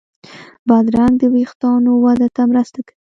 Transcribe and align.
بادرنګ 0.67 1.13
د 1.21 1.23
وېښتانو 1.33 1.91
وده 2.03 2.27
ته 2.35 2.41
مرسته 2.51 2.79
کوي. 2.87 2.97